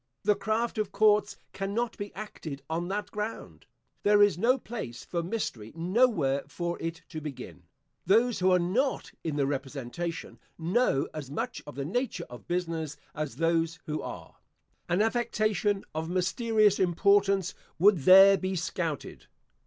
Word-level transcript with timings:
The 0.23 0.33
craft 0.33 0.79
of 0.79 0.91
courts 0.91 1.37
cannot 1.53 1.95
be 1.95 2.11
acted 2.15 2.63
on 2.67 2.87
that 2.87 3.11
ground. 3.11 3.67
There 4.01 4.23
is 4.23 4.35
no 4.35 4.57
place 4.57 5.05
for 5.05 5.21
mystery; 5.21 5.71
nowhere 5.75 6.41
for 6.47 6.81
it 6.81 7.03
to 7.09 7.21
begin. 7.21 7.65
Those 8.07 8.39
who 8.39 8.49
are 8.51 8.57
not 8.57 9.11
in 9.23 9.35
the 9.35 9.45
representation, 9.45 10.39
know 10.57 11.07
as 11.13 11.29
much 11.29 11.61
of 11.67 11.75
the 11.75 11.85
nature 11.85 12.25
of 12.31 12.47
business 12.47 12.97
as 13.13 13.35
those 13.35 13.77
who 13.85 14.01
are. 14.01 14.37
An 14.89 15.03
affectation 15.03 15.83
of 15.93 16.09
mysterious 16.09 16.79
importance 16.79 17.53
would 17.77 17.99
there 17.99 18.39
be 18.39 18.55
scouted. 18.55 19.27